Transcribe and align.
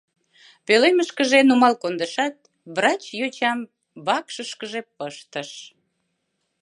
Пӧлемышкыже 0.65 1.39
нумал 1.49 1.73
кондышат, 1.81 2.35
врач 2.75 3.03
йочам 3.19 3.59
вакшышкыже 4.05 4.81
пыштыш. 4.97 5.49